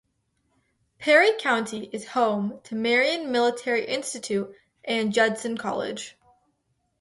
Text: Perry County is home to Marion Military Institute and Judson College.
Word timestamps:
Perry 0.97 1.29
County 1.37 1.87
is 1.93 2.07
home 2.07 2.59
to 2.63 2.73
Marion 2.73 3.31
Military 3.31 3.85
Institute 3.85 4.51
and 4.83 5.13
Judson 5.13 5.59
College. 5.59 6.17